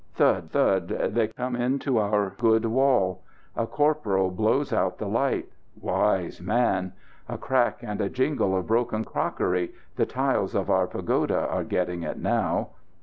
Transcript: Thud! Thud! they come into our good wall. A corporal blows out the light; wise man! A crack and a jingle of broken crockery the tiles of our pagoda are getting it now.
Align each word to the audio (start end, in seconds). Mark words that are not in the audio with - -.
Thud! 0.15 0.49
Thud! 0.49 0.87
they 0.87 1.27
come 1.27 1.55
into 1.55 1.99
our 1.99 2.33
good 2.39 2.65
wall. 2.65 3.21
A 3.55 3.67
corporal 3.67 4.31
blows 4.31 4.73
out 4.73 4.97
the 4.97 5.05
light; 5.07 5.49
wise 5.79 6.41
man! 6.41 6.93
A 7.29 7.37
crack 7.37 7.83
and 7.83 8.01
a 8.01 8.09
jingle 8.09 8.57
of 8.57 8.65
broken 8.65 9.03
crockery 9.05 9.73
the 9.97 10.07
tiles 10.07 10.55
of 10.55 10.71
our 10.71 10.87
pagoda 10.87 11.47
are 11.47 11.63
getting 11.63 12.01
it 12.01 12.17
now. 12.17 12.69